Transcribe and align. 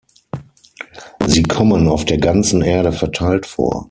Sie 1.27 1.43
kommen 1.43 1.87
auf 1.87 2.05
der 2.05 2.17
ganzen 2.17 2.63
Erde 2.63 2.91
verteilt 2.91 3.45
vor. 3.45 3.79